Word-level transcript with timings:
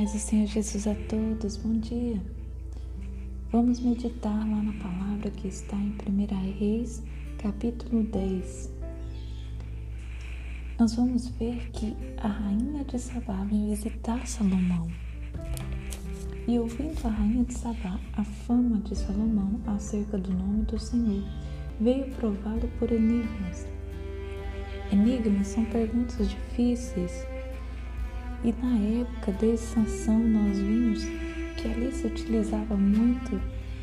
paz 0.00 0.12
do 0.14 0.18
Senhor 0.18 0.46
Jesus 0.46 0.86
a 0.86 0.94
todos, 0.94 1.58
bom 1.58 1.78
dia. 1.78 2.18
Vamos 3.52 3.80
meditar 3.80 4.48
lá 4.48 4.62
na 4.62 4.72
palavra 4.82 5.30
que 5.30 5.46
está 5.46 5.76
em 5.76 5.94
1 6.08 6.58
Reis, 6.58 7.02
capítulo 7.36 8.04
10. 8.04 8.72
Nós 10.78 10.94
vamos 10.94 11.28
ver 11.28 11.70
que 11.72 11.94
a 12.16 12.28
rainha 12.28 12.82
de 12.84 12.98
Sabá 12.98 13.44
vem 13.44 13.68
visitar 13.68 14.26
Salomão. 14.26 14.88
E 16.48 16.58
ouvindo 16.58 17.06
a 17.06 17.10
rainha 17.10 17.44
de 17.44 17.52
Sabá 17.52 18.00
a 18.14 18.24
fama 18.24 18.78
de 18.78 18.96
Salomão 18.96 19.60
acerca 19.66 20.16
do 20.16 20.32
nome 20.32 20.62
do 20.62 20.78
Senhor, 20.78 21.22
veio 21.78 22.10
prová-lo 22.14 22.70
por 22.78 22.90
enigmas. 22.90 23.66
Enigmas 24.90 25.48
são 25.48 25.66
perguntas 25.66 26.30
difíceis 26.30 27.26
e 28.42 28.52
na 28.52 29.00
época 29.00 29.32
de 29.32 29.56
Sansão 29.56 30.18
nós 30.18 30.58
vimos 30.58 31.04
que 31.56 31.68
ali 31.68 31.92
se 31.92 32.06
utilizava 32.06 32.74
muito 32.74 33.40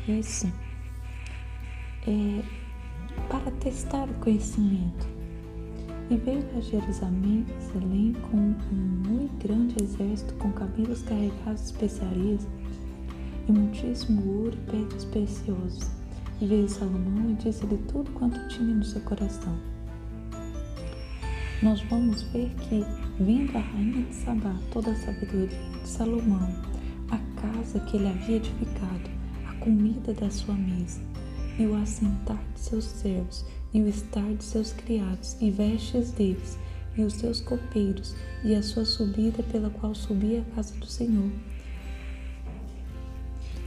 isso 0.08 0.50
é, 2.06 2.42
para 3.28 3.50
testar 3.52 4.08
o 4.08 4.14
conhecimento. 4.14 5.06
E 6.10 6.16
veio 6.16 6.44
a 6.56 6.60
Jerusalém, 6.60 7.44
com 8.30 8.36
um 8.36 8.54
muito 9.06 9.46
grande 9.46 9.82
exército 9.82 10.34
com 10.34 10.50
camelos 10.52 11.02
carregados 11.02 11.60
de 11.60 11.66
especiarias 11.66 12.48
e 13.46 13.52
muitíssimo 13.52 14.42
ouro 14.42 14.56
e 14.56 14.70
pedras 14.70 15.04
preciosas. 15.04 15.90
E 16.40 16.46
veio 16.46 16.68
Salomão 16.68 17.30
e 17.30 17.34
disse-lhe 17.34 17.76
tudo 17.88 18.10
quanto 18.12 18.48
tinha 18.48 18.74
no 18.74 18.84
seu 18.84 19.02
coração 19.02 19.77
nós 21.62 21.80
vamos 21.82 22.22
ver 22.22 22.50
que, 22.54 22.84
vendo 23.18 23.56
a 23.56 23.60
rainha 23.60 24.04
de 24.04 24.14
Sabá 24.14 24.54
toda 24.70 24.92
a 24.92 24.96
sabedoria 24.96 25.48
de 25.48 25.88
Salomão, 25.88 26.54
a 27.10 27.18
casa 27.40 27.80
que 27.80 27.96
ele 27.96 28.06
havia 28.06 28.36
edificado, 28.36 29.10
a 29.46 29.54
comida 29.54 30.14
da 30.14 30.30
sua 30.30 30.54
mesa, 30.54 31.00
e 31.58 31.66
o 31.66 31.74
assentar 31.74 32.40
de 32.54 32.60
seus 32.60 32.84
servos, 32.84 33.44
e 33.74 33.82
o 33.82 33.88
estar 33.88 34.32
de 34.34 34.44
seus 34.44 34.72
criados, 34.72 35.36
e 35.40 35.50
vestes 35.50 36.12
deles, 36.12 36.56
e 36.96 37.02
os 37.02 37.14
seus 37.14 37.40
copeiros, 37.40 38.14
e 38.44 38.54
a 38.54 38.62
sua 38.62 38.84
subida 38.84 39.42
pela 39.42 39.68
qual 39.68 39.94
subia 39.96 40.42
a 40.42 40.54
casa 40.54 40.74
do 40.76 40.86
Senhor. 40.86 41.30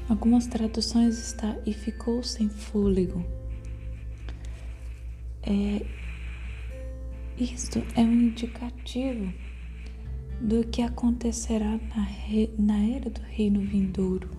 Algumas 0.08 0.48
traduções 0.48 1.18
está 1.18 1.58
e 1.66 1.74
ficou 1.74 2.24
sem 2.24 2.48
fôlego. 2.48 3.26
É, 5.44 5.86
isto 7.42 7.82
é 7.96 8.02
um 8.02 8.14
indicativo 8.14 9.34
do 10.40 10.64
que 10.64 10.84
acontecerá 10.84 11.80
na, 11.96 12.04
re... 12.04 12.52
na 12.56 12.78
era 12.78 13.10
do 13.10 13.22
reino 13.22 13.62
vindouro, 13.62 14.30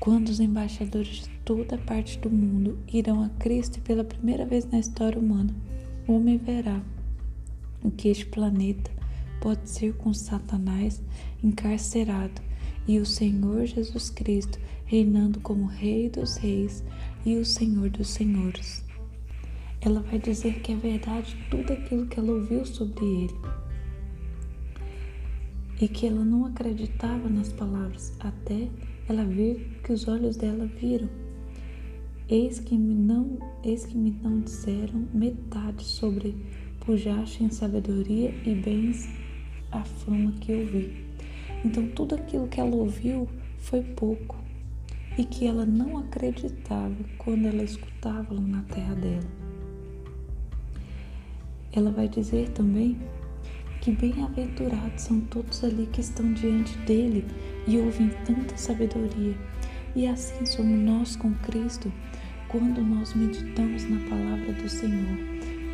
quando 0.00 0.28
os 0.28 0.40
embaixadores 0.40 1.22
de 1.22 1.28
toda 1.44 1.78
parte 1.78 2.18
do 2.18 2.28
mundo 2.28 2.76
irão 2.92 3.22
a 3.22 3.28
Cristo 3.28 3.78
e 3.78 3.80
pela 3.80 4.02
primeira 4.02 4.44
vez 4.44 4.64
na 4.66 4.80
história 4.80 5.20
humana, 5.20 5.54
o 6.08 6.14
homem 6.14 6.36
verá 6.36 6.82
o 7.80 7.92
que 7.92 8.08
este 8.08 8.26
planeta 8.26 8.90
pode 9.40 9.70
ser 9.70 9.94
com 9.94 10.12
Satanás 10.12 11.00
encarcerado 11.44 12.42
e 12.88 12.98
o 12.98 13.06
Senhor 13.06 13.66
Jesus 13.66 14.10
Cristo 14.10 14.58
reinando 14.84 15.38
como 15.38 15.66
Rei 15.66 16.10
dos 16.10 16.36
Reis 16.38 16.82
e 17.24 17.36
o 17.36 17.44
Senhor 17.44 17.88
dos 17.88 18.08
Senhores 18.08 18.83
ela 19.84 20.00
vai 20.00 20.18
dizer 20.18 20.60
que 20.60 20.72
é 20.72 20.76
verdade 20.76 21.36
tudo 21.50 21.74
aquilo 21.74 22.06
que 22.06 22.18
ela 22.18 22.32
ouviu 22.32 22.64
sobre 22.64 23.04
ele. 23.04 23.34
E 25.78 25.86
que 25.86 26.06
ela 26.06 26.24
não 26.24 26.46
acreditava 26.46 27.28
nas 27.28 27.52
palavras, 27.52 28.16
até 28.18 28.68
ela 29.06 29.24
ver 29.24 29.80
que 29.84 29.92
os 29.92 30.08
olhos 30.08 30.36
dela 30.36 30.64
viram. 30.64 31.08
Eis 32.30 32.58
que 32.58 32.74
me 32.74 32.94
não, 32.94 33.38
eis 33.62 33.84
que 33.84 33.94
me 33.98 34.10
não 34.22 34.40
disseram 34.40 35.06
metade 35.12 35.84
sobre 35.84 36.34
pujaste 36.80 37.44
em 37.44 37.50
sabedoria 37.50 38.30
e 38.46 38.54
bens 38.54 39.06
a 39.70 39.84
fama 39.84 40.32
que 40.40 40.52
eu 40.52 40.66
vi. 40.66 41.04
Então 41.62 41.86
tudo 41.88 42.14
aquilo 42.14 42.48
que 42.48 42.58
ela 42.58 42.74
ouviu 42.74 43.28
foi 43.58 43.82
pouco 43.82 44.36
e 45.18 45.24
que 45.24 45.46
ela 45.46 45.66
não 45.66 45.98
acreditava 45.98 46.96
quando 47.18 47.46
ela 47.46 47.62
escutava 47.62 48.34
na 48.40 48.62
terra 48.62 48.94
dela. 48.94 49.43
Ela 51.76 51.90
vai 51.90 52.08
dizer 52.08 52.50
também 52.50 52.98
que 53.80 53.90
bem-aventurados 53.90 55.02
são 55.02 55.20
todos 55.22 55.62
ali 55.64 55.86
que 55.92 56.00
estão 56.00 56.32
diante 56.32 56.76
dele 56.78 57.26
e 57.66 57.76
ouvem 57.78 58.10
tanta 58.24 58.56
sabedoria. 58.56 59.36
E 59.96 60.06
assim 60.06 60.46
somos 60.46 60.78
nós 60.78 61.16
com 61.16 61.34
Cristo 61.34 61.92
quando 62.48 62.80
nós 62.80 63.12
meditamos 63.14 63.84
na 63.90 63.98
palavra 64.08 64.52
do 64.52 64.68
Senhor, 64.68 65.18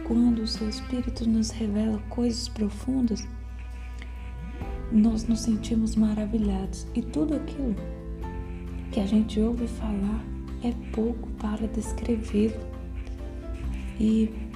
quando 0.05 0.41
o 0.41 0.47
seu 0.47 0.69
Espírito 0.69 1.29
nos 1.29 1.51
revela 1.51 1.99
coisas 2.09 2.49
profundas, 2.49 3.29
nós 4.91 5.29
nos 5.29 5.41
sentimos 5.41 5.95
maravilhados 5.95 6.87
e 6.95 7.03
tudo 7.03 7.35
aquilo 7.37 7.77
que 8.91 8.99
a 8.99 9.07
gente 9.07 9.39
ouve 9.39 9.69
falar 9.69 10.25
é 10.65 10.73
pouco 10.93 11.29
para 11.33 11.67
descrevê-lo. 11.69 12.61
E 14.01 14.50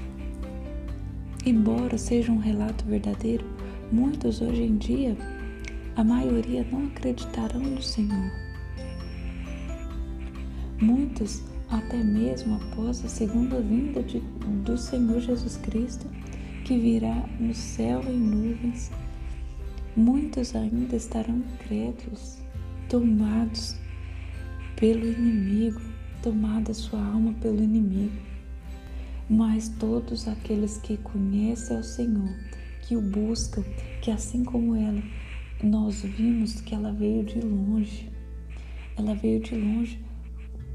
Embora 1.46 1.98
seja 1.98 2.32
um 2.32 2.38
relato 2.38 2.86
verdadeiro, 2.86 3.44
muitos 3.92 4.40
hoje 4.40 4.62
em 4.62 4.78
dia, 4.78 5.14
a 5.94 6.02
maioria 6.02 6.66
não 6.72 6.86
acreditarão 6.86 7.60
no 7.60 7.82
Senhor. 7.82 8.32
Muitos, 10.80 11.42
até 11.68 12.02
mesmo 12.02 12.56
após 12.56 13.04
a 13.04 13.08
segunda 13.08 13.60
vinda 13.60 14.02
de, 14.02 14.20
do 14.64 14.78
Senhor 14.78 15.20
Jesus 15.20 15.58
Cristo, 15.58 16.06
que 16.64 16.78
virá 16.78 17.28
no 17.38 17.52
céu 17.52 18.02
em 18.04 18.18
nuvens, 18.18 18.90
muitos 19.94 20.56
ainda 20.56 20.96
estarão 20.96 21.36
incrédulos, 21.36 22.38
tomados 22.88 23.76
pelo 24.76 25.06
inimigo, 25.06 25.82
tomada 26.22 26.72
sua 26.72 27.04
alma 27.04 27.34
pelo 27.34 27.62
inimigo 27.62 28.33
mas 29.28 29.68
todos 29.68 30.28
aqueles 30.28 30.78
que 30.78 30.96
conhecem 30.98 31.76
ao 31.76 31.82
Senhor, 31.82 32.34
que 32.82 32.96
o 32.96 33.00
buscam, 33.00 33.64
que 34.02 34.10
assim 34.10 34.44
como 34.44 34.74
ela, 34.76 35.02
nós 35.62 36.02
vimos 36.02 36.60
que 36.60 36.74
ela 36.74 36.92
veio 36.92 37.24
de 37.24 37.40
longe. 37.40 38.10
Ela 38.96 39.14
veio 39.14 39.40
de 39.40 39.54
longe 39.56 40.04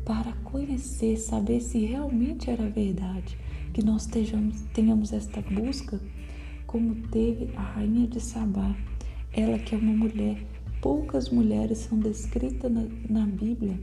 para 0.04 0.34
conhecer, 0.44 1.18
saber 1.18 1.62
se 1.62 1.86
realmente 1.86 2.50
era 2.50 2.68
verdade, 2.70 3.38
que 3.74 3.84
nós 3.84 4.08
tenhamos, 4.08 4.62
tenhamos 4.74 5.14
esta 5.14 5.42
busca, 5.42 6.02
como 6.66 6.96
teve 7.10 7.52
a 7.56 7.62
rainha 7.62 8.08
de 8.08 8.20
Sabá, 8.20 8.76
ela 9.31 9.60
que 9.60 9.76
é 9.76 9.78
uma 9.78 9.94
mulher, 9.94 10.44
poucas 10.81 11.30
mulheres 11.30 11.80
são 11.80 12.00
descritas 12.00 12.72
na, 12.72 12.86
na 13.08 13.26
Bíblia, 13.28 13.80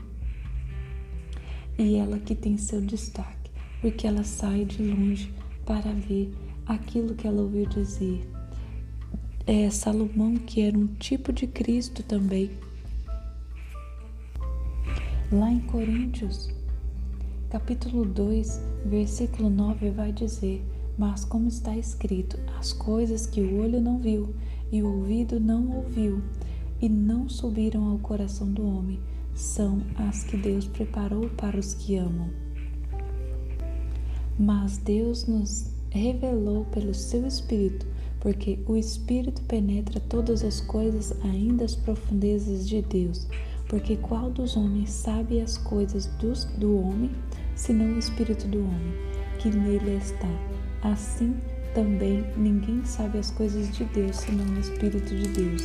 e 1.78 1.94
ela 1.94 2.18
que 2.18 2.34
tem 2.34 2.56
seu 2.56 2.80
destaque 2.80 3.35
porque 3.86 4.04
ela 4.04 4.24
sai 4.24 4.64
de 4.64 4.82
longe 4.82 5.32
para 5.64 5.92
ver 5.92 6.34
aquilo 6.66 7.14
que 7.14 7.24
ela 7.24 7.42
ouviu 7.42 7.66
dizer. 7.66 8.28
É 9.46 9.70
Salomão, 9.70 10.34
que 10.34 10.60
era 10.60 10.76
um 10.76 10.88
tipo 10.88 11.32
de 11.32 11.46
Cristo 11.46 12.02
também. 12.02 12.50
Lá 15.30 15.52
em 15.52 15.60
Coríntios, 15.60 16.50
capítulo 17.48 18.04
2, 18.04 18.60
versículo 18.86 19.48
9, 19.48 19.90
vai 19.90 20.10
dizer: 20.10 20.66
Mas 20.98 21.24
como 21.24 21.46
está 21.46 21.76
escrito, 21.76 22.40
as 22.58 22.72
coisas 22.72 23.24
que 23.24 23.40
o 23.40 23.60
olho 23.60 23.80
não 23.80 24.00
viu 24.00 24.34
e 24.72 24.82
o 24.82 24.96
ouvido 24.96 25.38
não 25.38 25.76
ouviu 25.76 26.24
e 26.80 26.88
não 26.88 27.28
subiram 27.28 27.84
ao 27.84 28.00
coração 28.00 28.50
do 28.50 28.66
homem, 28.66 28.98
são 29.32 29.80
as 29.96 30.24
que 30.24 30.36
Deus 30.36 30.66
preparou 30.66 31.30
para 31.30 31.56
os 31.56 31.72
que 31.72 31.94
amam. 31.94 32.45
Mas 34.38 34.76
Deus 34.78 35.26
nos 35.26 35.70
revelou 35.90 36.64
pelo 36.66 36.92
seu 36.92 37.26
Espírito, 37.26 37.86
porque 38.20 38.58
o 38.66 38.76
Espírito 38.76 39.40
penetra 39.42 39.98
todas 40.00 40.44
as 40.44 40.60
coisas, 40.60 41.14
ainda 41.24 41.64
as 41.64 41.74
profundezas 41.74 42.68
de 42.68 42.82
Deus. 42.82 43.26
Porque 43.68 43.96
qual 43.96 44.30
dos 44.30 44.56
homens 44.56 44.90
sabe 44.90 45.40
as 45.40 45.56
coisas 45.56 46.06
dos, 46.20 46.44
do 46.44 46.78
homem, 46.78 47.10
senão 47.54 47.94
o 47.94 47.98
Espírito 47.98 48.46
do 48.46 48.58
homem, 48.58 48.94
que 49.38 49.48
nele 49.48 49.96
está? 49.96 50.28
Assim 50.82 51.34
também 51.74 52.24
ninguém 52.36 52.82
sabe 52.84 53.18
as 53.18 53.30
coisas 53.30 53.70
de 53.76 53.84
Deus, 53.84 54.16
senão 54.16 54.44
o 54.54 54.58
Espírito 54.58 55.14
de 55.14 55.28
Deus. 55.28 55.62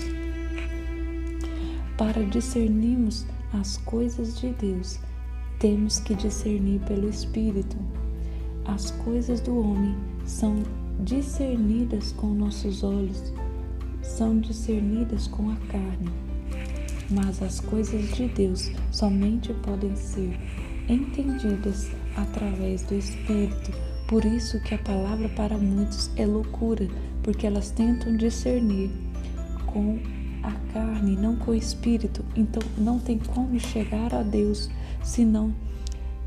Para 1.97 2.23
discernirmos 2.25 3.25
as 3.53 3.77
coisas 3.77 4.39
de 4.39 4.49
Deus, 4.49 4.99
temos 5.59 5.99
que 5.99 6.15
discernir 6.15 6.81
pelo 6.81 7.07
Espírito. 7.07 7.77
As 8.65 8.91
coisas 8.91 9.41
do 9.41 9.57
homem 9.59 9.95
são 10.25 10.63
discernidas 10.99 12.11
com 12.13 12.27
nossos 12.27 12.83
olhos, 12.83 13.33
são 14.01 14.39
discernidas 14.39 15.27
com 15.27 15.49
a 15.49 15.55
carne, 15.67 16.09
mas 17.09 17.41
as 17.41 17.59
coisas 17.59 18.09
de 18.15 18.27
Deus 18.27 18.71
somente 18.91 19.53
podem 19.55 19.95
ser 19.95 20.37
entendidas 20.87 21.89
através 22.15 22.83
do 22.83 22.95
Espírito. 22.95 23.71
Por 24.07 24.25
isso 24.25 24.61
que 24.61 24.75
a 24.75 24.79
palavra 24.79 25.29
para 25.29 25.57
muitos 25.57 26.11
é 26.15 26.25
loucura, 26.25 26.87
porque 27.23 27.47
elas 27.47 27.71
tentam 27.71 28.15
discernir 28.15 28.91
com 29.65 29.99
a 30.43 30.51
carne, 30.73 31.15
não 31.15 31.35
com 31.35 31.51
o 31.51 31.55
espírito. 31.55 32.23
Então 32.35 32.61
não 32.77 32.99
tem 32.99 33.17
como 33.17 33.59
chegar 33.59 34.13
a 34.13 34.21
Deus 34.21 34.69
se 35.01 35.23
não 35.23 35.53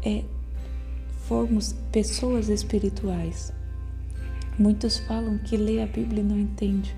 é, 0.02 0.24
formos 1.26 1.74
pessoas 1.90 2.48
espirituais. 2.48 3.52
Muitos 4.58 4.98
falam 4.98 5.38
que 5.38 5.56
lê 5.56 5.82
a 5.82 5.86
Bíblia 5.86 6.22
e 6.22 6.26
não 6.26 6.38
entende, 6.38 6.94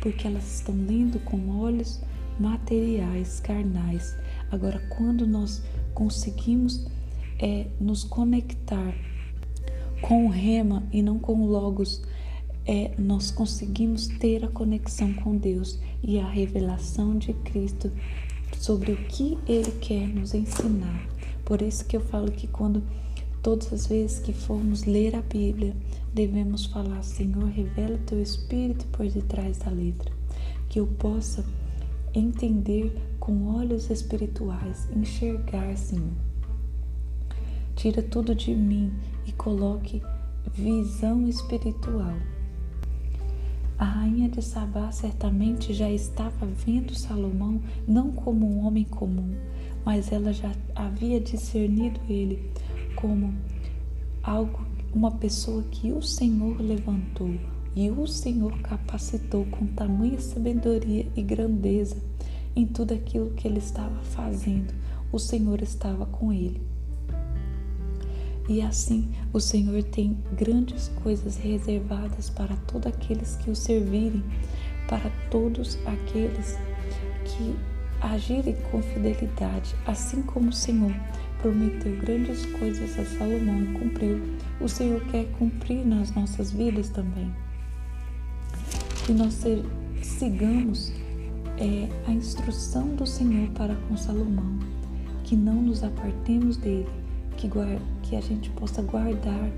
porque 0.00 0.26
elas 0.26 0.56
estão 0.56 0.74
lendo 0.74 1.18
com 1.20 1.58
olhos 1.58 2.00
materiais, 2.38 3.40
carnais. 3.40 4.16
Agora, 4.50 4.78
quando 4.90 5.26
nós 5.26 5.62
conseguimos 5.94 6.86
é, 7.38 7.66
nos 7.80 8.04
conectar 8.04 8.94
com 10.00 10.26
o 10.26 10.28
rema 10.28 10.82
e 10.92 11.02
não 11.02 11.18
com 11.18 11.40
o 11.42 11.46
logos, 11.46 12.02
é, 12.66 12.92
nós 12.98 13.30
conseguimos 13.30 14.06
ter 14.06 14.44
a 14.44 14.48
conexão 14.48 15.12
com 15.14 15.36
Deus 15.36 15.78
e 16.02 16.18
a 16.18 16.28
revelação 16.28 17.16
de 17.16 17.32
Cristo 17.32 17.90
sobre 18.58 18.92
o 18.92 18.96
que 19.06 19.38
Ele 19.48 19.70
quer 19.80 20.06
nos 20.06 20.34
ensinar. 20.34 21.08
Por 21.44 21.62
isso 21.62 21.84
que 21.84 21.96
eu 21.96 22.00
falo 22.00 22.30
que 22.30 22.46
quando 22.46 22.82
todas 23.42 23.72
as 23.72 23.86
vezes 23.86 24.18
que 24.18 24.32
formos 24.32 24.84
ler 24.84 25.14
a 25.14 25.22
Bíblia, 25.22 25.74
devemos 26.12 26.66
falar, 26.66 27.02
Senhor, 27.02 27.48
revela 27.48 27.98
teu 28.06 28.20
Espírito 28.20 28.86
por 28.86 29.08
detrás 29.08 29.58
da 29.58 29.70
letra, 29.70 30.12
que 30.68 30.80
eu 30.80 30.86
possa 30.86 31.44
entender 32.14 32.92
com 33.18 33.54
olhos 33.54 33.90
espirituais, 33.90 34.88
enxergar, 34.94 35.76
Senhor. 35.76 36.12
Tira 37.76 38.02
tudo 38.02 38.34
de 38.34 38.54
mim 38.54 38.92
e 39.26 39.32
coloque 39.32 40.02
visão 40.52 41.26
espiritual. 41.28 42.16
A 43.78 43.84
rainha 43.84 44.28
de 44.28 44.42
Sabá 44.42 44.92
certamente 44.92 45.72
já 45.72 45.90
estava 45.90 46.44
vendo 46.44 46.94
Salomão 46.94 47.62
não 47.88 48.12
como 48.12 48.46
um 48.46 48.66
homem 48.66 48.84
comum, 48.84 49.34
mas 49.84 50.12
ela 50.12 50.32
já 50.32 50.52
havia 50.74 51.18
discernido 51.18 51.98
ele 52.06 52.50
como 53.00 53.34
algo, 54.22 54.66
uma 54.94 55.10
pessoa 55.10 55.62
que 55.70 55.92
o 55.92 56.02
Senhor 56.02 56.60
levantou 56.60 57.34
e 57.74 57.90
o 57.90 58.06
Senhor 58.06 58.58
capacitou 58.60 59.44
com 59.46 59.66
tamanha 59.66 60.20
sabedoria 60.20 61.06
e 61.16 61.22
grandeza 61.22 61.96
em 62.56 62.66
tudo 62.66 62.94
aquilo 62.94 63.30
que 63.30 63.46
ele 63.46 63.58
estava 63.58 64.02
fazendo. 64.02 64.74
O 65.12 65.18
Senhor 65.18 65.62
estava 65.62 66.04
com 66.06 66.32
ele. 66.32 66.60
E 68.48 68.60
assim 68.60 69.08
o 69.32 69.38
Senhor 69.38 69.82
tem 69.84 70.18
grandes 70.36 70.88
coisas 71.02 71.36
reservadas 71.36 72.28
para 72.28 72.56
todos 72.56 72.92
aqueles 72.92 73.36
que 73.36 73.50
o 73.50 73.54
servirem, 73.54 74.24
para 74.88 75.08
todos 75.30 75.78
aqueles 75.86 76.58
que 77.24 77.54
agirem 78.00 78.56
com 78.70 78.82
fidelidade, 78.82 79.76
assim 79.86 80.22
como 80.22 80.48
o 80.48 80.52
Senhor 80.52 80.92
prometeu 81.40 81.96
grandes 81.96 82.46
coisas 82.46 82.98
a 82.98 83.04
Salomão 83.04 83.62
e 83.62 83.78
cumpriu. 83.78 84.20
O 84.60 84.68
Senhor 84.68 85.00
quer 85.06 85.26
cumprir 85.38 85.86
nas 85.86 86.14
nossas 86.14 86.52
vidas 86.52 86.88
também. 86.88 87.30
Que 89.06 89.12
nós 89.12 89.42
sigamos 90.02 90.92
é, 91.58 91.88
a 92.06 92.12
instrução 92.12 92.94
do 92.94 93.06
Senhor 93.06 93.48
para 93.50 93.74
com 93.74 93.96
Salomão, 93.96 94.58
que 95.24 95.36
não 95.36 95.56
nos 95.62 95.82
apartemos 95.82 96.56
dele, 96.56 96.88
que, 97.36 97.48
que 98.02 98.16
a 98.16 98.20
gente 98.20 98.50
possa 98.50 98.82
guardar 98.82 99.50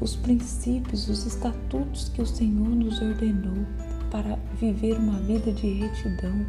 os 0.00 0.16
princípios, 0.16 1.08
os 1.08 1.24
estatutos 1.24 2.08
que 2.08 2.20
o 2.20 2.26
Senhor 2.26 2.68
nos 2.68 3.00
ordenou 3.00 3.64
para 4.10 4.36
viver 4.58 4.98
uma 4.98 5.18
vida 5.20 5.52
de 5.52 5.68
retidão, 5.74 6.44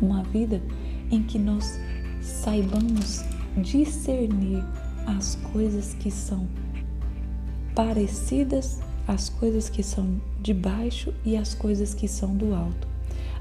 uma 0.00 0.22
vida 0.24 0.60
em 1.10 1.22
que 1.22 1.38
nós 1.38 1.80
saibamos 2.20 3.24
discernir 3.56 4.64
as 5.06 5.36
coisas 5.52 5.94
que 5.94 6.10
são 6.10 6.46
parecidas, 7.74 8.80
as 9.06 9.28
coisas 9.28 9.68
que 9.68 9.82
são 9.82 10.20
de 10.40 10.54
baixo 10.54 11.12
e 11.24 11.36
as 11.36 11.54
coisas 11.54 11.94
que 11.94 12.06
são 12.06 12.36
do 12.36 12.54
alto. 12.54 12.88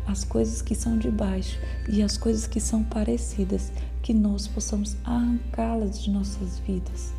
As 0.07 0.23
coisas 0.23 0.61
que 0.61 0.73
são 0.73 0.97
de 0.97 1.11
baixo 1.11 1.59
e 1.87 2.01
as 2.01 2.17
coisas 2.17 2.47
que 2.47 2.59
são 2.59 2.83
parecidas, 2.83 3.71
que 4.01 4.13
nós 4.13 4.47
possamos 4.47 4.97
arrancá-las 5.03 6.01
de 6.01 6.09
nossas 6.09 6.57
vidas, 6.59 7.13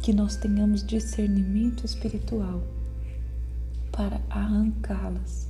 que 0.00 0.12
nós 0.12 0.36
tenhamos 0.36 0.86
discernimento 0.86 1.84
espiritual 1.84 2.62
para 3.90 4.20
arrancá-las. 4.30 5.48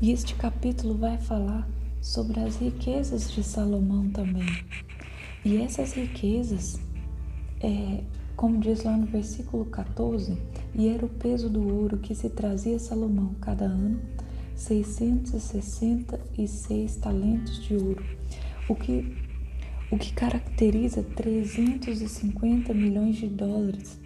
E 0.00 0.10
este 0.10 0.34
capítulo 0.36 0.96
vai 0.96 1.18
falar 1.18 1.68
sobre 2.00 2.40
as 2.40 2.56
riquezas 2.56 3.30
de 3.30 3.42
Salomão 3.42 4.08
também. 4.10 4.46
E 5.44 5.58
essas 5.58 5.92
riquezas, 5.92 6.80
é, 7.60 8.02
como 8.36 8.60
diz 8.60 8.84
lá 8.84 8.96
no 8.96 9.06
versículo 9.06 9.64
14, 9.66 10.38
e 10.74 10.88
era 10.88 11.04
o 11.04 11.08
peso 11.08 11.48
do 11.48 11.66
ouro 11.66 11.98
que 11.98 12.14
se 12.14 12.30
trazia 12.30 12.78
Salomão 12.78 13.34
cada 13.40 13.64
ano, 13.64 14.00
666 14.54 16.96
talentos 16.96 17.64
de 17.64 17.74
ouro, 17.74 18.04
o 18.68 18.74
que, 18.74 19.16
o 19.90 19.96
que 19.96 20.12
caracteriza 20.12 21.02
350 21.02 22.74
milhões 22.74 23.16
de 23.16 23.28
dólares. 23.28 23.98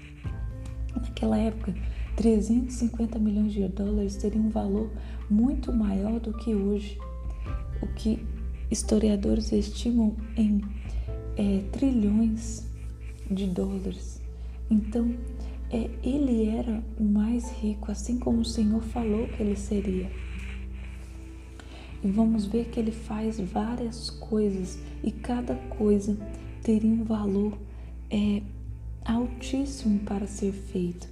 Naquela 0.94 1.38
época, 1.38 1.74
350 2.16 3.18
milhões 3.18 3.52
de 3.52 3.66
dólares 3.68 4.16
teria 4.16 4.40
um 4.40 4.48
valor 4.50 4.90
muito 5.30 5.72
maior 5.72 6.20
do 6.20 6.34
que 6.34 6.54
hoje 6.54 6.98
o 7.82 7.86
que 7.88 8.24
historiadores 8.70 9.52
estimam 9.52 10.16
em 10.36 10.62
é, 11.36 11.62
trilhões 11.72 12.66
de 13.30 13.46
dólares. 13.46 14.20
Então, 14.70 15.14
é, 15.70 15.90
ele 16.02 16.46
era 16.46 16.82
o 16.98 17.04
mais 17.04 17.50
rico, 17.60 17.90
assim 17.90 18.18
como 18.18 18.40
o 18.40 18.44
Senhor 18.44 18.82
falou 18.82 19.26
que 19.28 19.42
ele 19.42 19.56
seria. 19.56 20.10
E 22.02 22.10
vamos 22.10 22.46
ver 22.46 22.66
que 22.66 22.80
ele 22.80 22.92
faz 22.92 23.38
várias 23.38 24.10
coisas 24.10 24.78
e 25.02 25.10
cada 25.10 25.54
coisa 25.54 26.16
teria 26.62 26.90
um 26.90 27.04
valor 27.04 27.56
é, 28.10 28.42
altíssimo 29.04 30.00
para 30.00 30.26
ser 30.26 30.52
feito, 30.52 31.08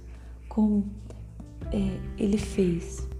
como 0.49 0.85
é, 1.71 1.99
ele 2.17 2.37
fez 2.37 3.10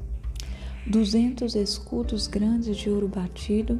duzentos 0.85 1.55
escudos 1.55 2.27
grandes 2.27 2.75
de 2.75 2.89
ouro 2.89 3.07
batido, 3.07 3.79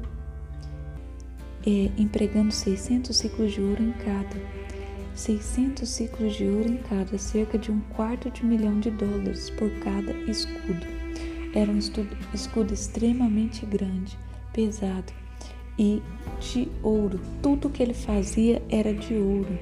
é, 1.66 1.90
empregando 1.98 2.52
600 2.52 3.16
ciclos 3.16 3.54
de 3.54 3.62
ouro 3.62 3.82
em 3.82 3.92
cada. 3.94 4.62
600 5.16 5.88
ciclos 5.90 6.36
de 6.36 6.46
ouro 6.46 6.70
em 6.70 6.78
cada, 6.78 7.18
cerca 7.18 7.58
de 7.58 7.72
um 7.72 7.82
quarto 7.96 8.30
de 8.30 8.46
milhão 8.46 8.80
de 8.80 8.90
dólares 8.92 9.50
por 9.50 9.70
cada 9.80 10.14
escudo. 10.30 10.86
Era 11.54 11.72
um 11.72 11.80
escudo 12.34 12.74
extremamente 12.74 13.66
grande, 13.66 14.18
pesado 14.54 15.12
e 15.78 16.02
de 16.40 16.70
ouro. 16.82 17.20
Tudo 17.42 17.70
que 17.70 17.84
ele 17.84 17.94
fazia 17.94 18.62
era 18.70 18.94
de 18.94 19.16
ouro. 19.16 19.60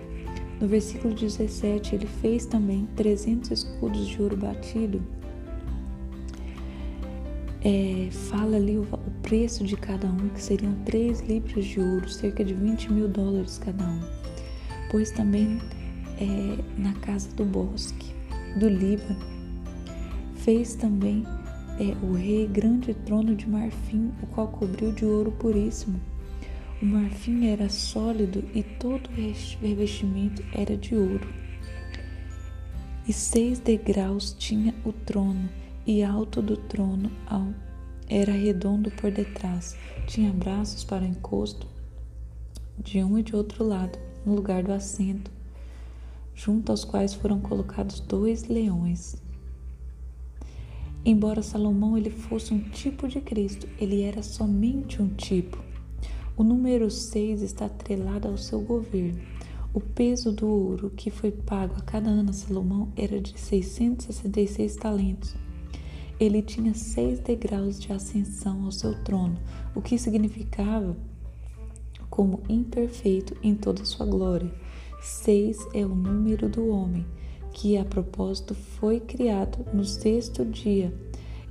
No 0.62 0.68
versículo 0.68 1.14
17, 1.16 1.96
ele 1.96 2.08
fez 2.22 2.46
também 2.46 2.88
300 2.96 3.50
escudos 3.50 4.08
de 4.08 4.22
ouro 4.22 4.38
batido 4.38 5.02
é, 7.64 8.10
fala 8.12 8.56
ali 8.56 8.78
o, 8.78 8.84
o, 8.84 9.12
preço 9.22 9.64
de 9.64 9.76
cada 9.76 10.08
um, 10.08 10.30
que 10.30 10.42
seriam 10.42 10.74
três 10.86 11.22
libras 11.22 11.66
de 11.66 11.80
ouro, 11.80 12.10
cerca 12.10 12.44
de 12.44 12.54
20 12.54 12.92
mil 12.92 13.08
dólares 13.08 13.58
cada 13.58 13.84
um. 13.84 14.02
Pois 14.90 15.12
também 15.12 15.60
é, 16.20 16.82
na 16.82 16.94
casa 16.96 17.30
do 17.36 17.46
bosque, 17.46 18.14
do 18.58 18.68
Líbano, 18.68 19.20
fez 20.36 20.76
também 20.76 21.24
é, 21.80 22.06
o 22.06 22.14
rei 22.14 22.48
grande 22.48 22.94
trono 22.94 23.36
de 23.36 23.48
marfim, 23.48 24.12
o 24.22 24.28
qual 24.28 24.48
cobriu 24.48 24.92
de 24.92 25.06
ouro 25.06 25.32
puríssimo. 25.32 26.00
O 26.82 26.86
marfim 26.86 27.48
era 27.48 27.68
sólido 27.68 28.44
e 28.56 28.64
todo 28.64 29.10
o 29.10 29.62
revestimento 29.62 30.42
era 30.54 30.78
de 30.78 30.96
ouro. 30.96 31.28
E 33.06 33.12
seis 33.12 33.60
degraus 33.60 34.34
tinha 34.38 34.74
o 34.86 34.94
trono, 34.94 35.50
e 35.90 36.04
alto 36.04 36.40
do 36.40 36.56
trono 36.56 37.10
era 38.08 38.32
redondo 38.32 38.92
por 38.92 39.10
detrás, 39.10 39.76
tinha 40.06 40.32
braços 40.32 40.84
para 40.84 41.04
encosto 41.04 41.66
de 42.78 43.04
um 43.04 43.18
e 43.18 43.24
de 43.24 43.36
outro 43.36 43.66
lado, 43.66 43.98
no 44.24 44.36
lugar 44.36 44.62
do 44.62 44.72
assento, 44.72 45.32
junto 46.36 46.72
aos 46.72 46.86
quais 46.86 47.16
foram 47.16 47.40
colocados 47.40 48.02
dois 48.02 48.48
leões. 48.48 49.20
Embora 51.04 51.42
Salomão 51.42 51.98
ele 51.98 52.12
fosse 52.12 52.54
um 52.54 52.60
tipo 52.70 53.08
de 53.08 53.20
Cristo, 53.20 53.68
ele 53.80 54.04
era 54.04 54.22
somente 54.22 55.02
um 55.02 55.10
tipo. 55.10 55.58
O 56.38 56.44
número 56.44 56.92
6 56.92 57.42
está 57.42 57.66
atrelado 57.66 58.28
ao 58.28 58.38
seu 58.38 58.62
governo. 58.62 59.20
O 59.74 59.82
peso 59.82 60.32
do 60.32 60.48
ouro 60.48 60.92
que 60.96 61.10
foi 61.10 61.32
pago 61.32 61.74
a 61.78 61.82
cada 61.82 62.12
ano 62.12 62.30
a 62.30 62.34
Salomão 62.34 62.90
era 62.96 63.20
de 63.20 63.40
666 63.40 64.76
talentos. 64.76 65.49
Ele 66.20 66.42
tinha 66.42 66.74
seis 66.74 67.20
degraus 67.20 67.80
de 67.80 67.94
ascensão 67.94 68.66
ao 68.66 68.72
seu 68.72 68.94
trono, 69.04 69.40
o 69.74 69.82
que 69.82 69.98
significava 69.98 70.98
como 72.10 72.42
imperfeito 72.50 73.38
em 73.42 73.56
toda 73.56 73.86
sua 73.86 74.06
glória. 74.06 74.54
Seis 75.02 75.58
é 75.74 75.86
o 75.86 75.96
número 75.96 76.50
do 76.50 76.68
homem, 76.68 77.06
que 77.54 77.78
a 77.78 77.86
propósito 77.86 78.54
foi 78.54 79.00
criado 79.00 79.66
no 79.74 79.86
sexto 79.86 80.44
dia 80.44 80.94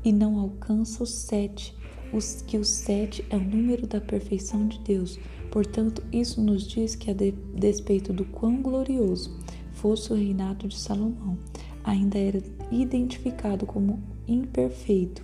e 0.04 0.12
não 0.12 0.38
alcança 0.38 1.02
os 1.02 1.10
sete, 1.10 1.74
os, 2.12 2.42
que 2.42 2.58
o 2.58 2.64
sete 2.64 3.24
é 3.30 3.36
o 3.36 3.40
número 3.40 3.86
da 3.86 4.00
perfeição 4.00 4.68
de 4.68 4.78
Deus. 4.80 5.18
Portanto, 5.50 6.02
isso 6.12 6.42
nos 6.42 6.66
diz 6.66 6.94
que, 6.94 7.10
a 7.10 7.14
de, 7.14 7.32
despeito 7.54 8.12
do 8.12 8.26
quão 8.26 8.60
glorioso 8.60 9.34
fosse 9.72 10.12
o 10.12 10.16
reinado 10.16 10.68
de 10.68 10.78
Salomão, 10.78 11.38
ainda 11.82 12.18
era 12.18 12.42
identificado 12.70 13.64
como 13.64 14.02
imperfeito. 14.28 15.22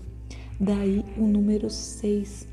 Daí 0.58 1.04
o 1.16 1.26
número 1.26 1.68
seis. 1.70 2.48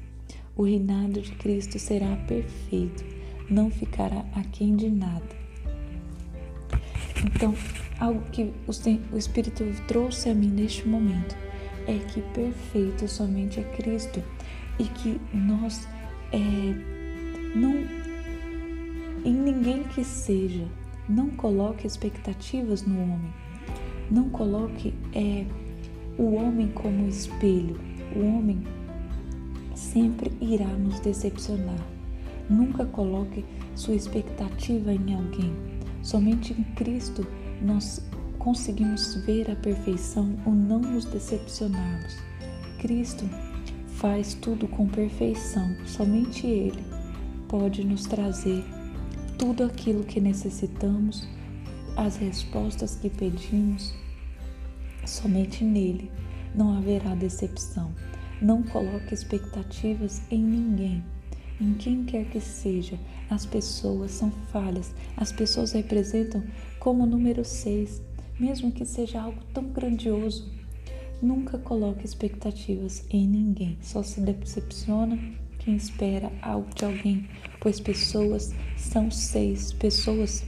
O 0.55 0.63
reinado 0.63 1.21
de 1.21 1.31
Cristo 1.31 1.79
será 1.79 2.15
perfeito, 2.27 3.03
não 3.49 3.71
ficará 3.71 4.25
aquém 4.35 4.75
de 4.75 4.89
nada. 4.89 5.41
Então, 7.25 7.55
algo 7.99 8.21
que 8.31 8.51
o 9.11 9.17
Espírito 9.17 9.63
trouxe 9.87 10.29
a 10.29 10.33
mim 10.35 10.49
neste 10.49 10.87
momento 10.87 11.35
é 11.87 11.97
que 11.97 12.21
perfeito 12.33 13.07
somente 13.07 13.59
é 13.59 13.63
Cristo 13.63 14.21
e 14.77 14.83
que 14.83 15.19
nós 15.33 15.87
é, 16.31 16.37
não 17.55 17.75
em 19.23 19.33
ninguém 19.33 19.83
que 19.83 20.03
seja 20.03 20.65
não 21.07 21.29
coloque 21.29 21.85
expectativas 21.85 22.83
no 22.83 23.01
homem 23.01 23.33
não 24.09 24.29
coloque 24.29 24.93
é, 25.13 25.45
o 26.17 26.35
homem 26.35 26.67
como 26.69 27.07
espelho 27.07 27.79
o 28.15 28.19
homem 28.19 28.61
sempre 29.75 30.31
irá 30.41 30.67
nos 30.67 30.99
decepcionar 30.99 31.85
nunca 32.49 32.85
coloque 32.85 33.45
sua 33.75 33.95
expectativa 33.95 34.93
em 34.93 35.13
alguém 35.13 35.53
somente 36.01 36.53
em 36.53 36.63
Cristo 36.75 37.25
nós 37.61 38.01
conseguimos 38.41 39.15
ver 39.23 39.51
a 39.51 39.55
perfeição 39.55 40.35
ou 40.47 40.51
não 40.51 40.79
nos 40.79 41.05
decepcionarmos. 41.05 42.17
Cristo 42.79 43.23
faz 43.97 44.33
tudo 44.33 44.67
com 44.67 44.87
perfeição, 44.87 45.75
somente 45.85 46.47
Ele 46.47 46.83
pode 47.47 47.83
nos 47.83 48.07
trazer 48.07 48.63
tudo 49.37 49.63
aquilo 49.63 50.03
que 50.03 50.19
necessitamos, 50.19 51.27
as 51.95 52.15
respostas 52.17 52.95
que 52.95 53.11
pedimos. 53.11 53.93
Somente 55.05 55.63
nele 55.63 56.11
não 56.55 56.77
haverá 56.77 57.15
decepção. 57.15 57.93
Não 58.41 58.63
coloque 58.63 59.13
expectativas 59.13 60.21
em 60.31 60.41
ninguém, 60.43 61.03
em 61.59 61.73
quem 61.75 62.03
quer 62.03 62.25
que 62.25 62.41
seja. 62.41 62.97
As 63.29 63.45
pessoas 63.45 64.11
são 64.11 64.31
falhas, 64.51 64.93
as 65.15 65.31
pessoas 65.31 65.71
representam 65.71 66.43
como 66.79 67.05
número 67.05 67.45
6 67.45 68.01
mesmo 68.41 68.71
que 68.71 68.83
seja 68.83 69.21
algo 69.21 69.39
tão 69.53 69.65
grandioso. 69.65 70.51
Nunca 71.21 71.59
coloque 71.59 72.03
expectativas 72.03 73.05
em 73.11 73.27
ninguém, 73.27 73.77
só 73.79 74.01
se 74.01 74.19
decepciona 74.19 75.19
quem 75.59 75.75
espera 75.75 76.31
algo 76.41 76.73
de 76.73 76.83
alguém, 76.83 77.29
pois 77.59 77.79
pessoas 77.79 78.51
são 78.75 79.11
seis, 79.11 79.71
pessoas 79.73 80.43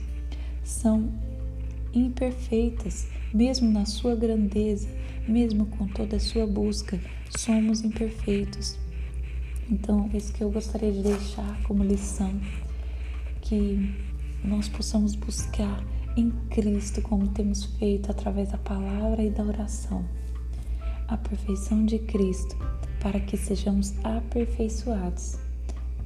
são 0.64 1.14
imperfeitas, 1.94 3.08
mesmo 3.34 3.72
na 3.72 3.86
sua 3.86 4.16
grandeza, 4.16 4.88
mesmo 5.28 5.66
com 5.66 5.88
toda 5.88 6.18
a 6.18 6.20
sua 6.20 6.46
busca, 6.46 7.00
somos 7.30 7.82
imperfeitos. 7.84 8.78
Então, 9.72 10.10
isso 10.14 10.32
que 10.34 10.44
eu 10.44 10.52
gostaria 10.52 10.92
de 10.92 11.02
deixar 11.02 11.62
como 11.64 11.84
lição, 11.84 12.40
que 13.42 13.92
nós 14.44 14.70
possamos 14.70 15.16
buscar 15.16 15.84
em 16.16 16.30
Cristo, 16.50 17.02
como 17.02 17.28
temos 17.30 17.64
feito 17.64 18.12
através 18.12 18.52
da 18.52 18.58
palavra 18.58 19.24
e 19.24 19.32
da 19.32 19.44
oração. 19.44 20.06
A 21.08 21.18
perfeição 21.18 21.86
de 21.86 21.98
Cristo, 22.00 22.56
para 23.02 23.20
que 23.20 23.36
sejamos 23.36 23.94
aperfeiçoados 24.04 25.38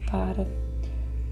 para 0.09 0.47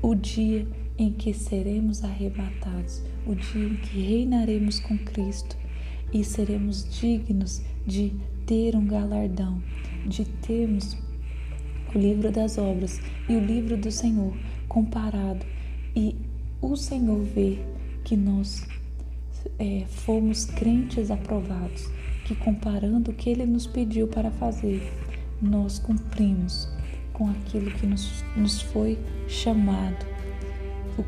o 0.02 0.14
dia 0.14 0.68
em 0.98 1.12
que 1.12 1.34
seremos 1.34 2.04
arrebatados, 2.04 3.02
o 3.26 3.34
dia 3.34 3.68
em 3.68 3.76
que 3.78 4.00
reinaremos 4.00 4.80
com 4.80 4.98
Cristo 4.98 5.56
e 6.16 6.24
seremos 6.24 6.88
dignos 6.98 7.62
de 7.86 8.14
ter 8.46 8.74
um 8.74 8.88
galardão, 8.88 9.62
de 10.06 10.24
termos 10.24 10.96
o 11.94 11.98
livro 11.98 12.32
das 12.32 12.58
obras 12.58 13.02
e 13.28 13.36
o 13.36 13.40
livro 13.40 13.76
do 13.76 13.92
Senhor 13.92 14.34
comparado 14.70 15.46
e 15.94 16.16
o 16.62 16.78
Senhor 16.78 17.22
ver 17.22 17.68
que 18.06 18.16
nós 18.16 18.66
é, 19.60 19.84
fomos 19.88 20.46
crentes 20.46 21.12
aprovados, 21.12 21.90
que 22.26 22.34
comparando 22.34 23.12
o 23.12 23.14
que 23.14 23.30
Ele 23.30 23.46
nos 23.46 23.68
pediu 23.68 24.08
para 24.08 24.32
fazer, 24.32 24.90
nós 25.42 25.80
cumprimos 25.80 26.70
com 27.12 27.30
aquilo 27.30 27.70
que 27.72 27.86
nos, 27.86 28.24
nos 28.38 28.62
foi 28.62 28.98
chamado, 29.28 30.06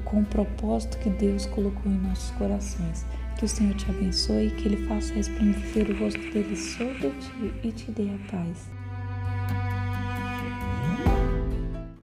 com 0.04 0.20
o 0.20 0.26
propósito 0.26 0.98
que 0.98 1.10
Deus 1.10 1.46
colocou 1.46 1.90
em 1.90 1.98
nossos 1.98 2.30
corações. 2.32 3.06
Que 3.38 3.46
o 3.46 3.48
Senhor 3.48 3.76
te 3.76 3.90
abençoe, 3.90 4.50
que 4.50 4.68
Ele 4.68 4.88
faça 4.88 5.14
resplandecer 5.14 5.90
o 5.92 6.00
rosto 6.00 6.20
dele 6.32 6.56
sobre 6.56 7.12
ti 7.12 7.54
e 7.64 7.72
te 7.72 7.92
dê 7.92 8.10
a 8.10 8.32
paz. 8.32 8.77